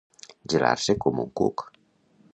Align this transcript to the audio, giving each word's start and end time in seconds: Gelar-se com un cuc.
Gelar-se 0.53 0.95
com 1.05 1.23
un 1.27 1.31
cuc. 1.43 1.67